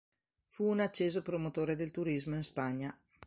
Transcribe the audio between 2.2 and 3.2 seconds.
in Spagna.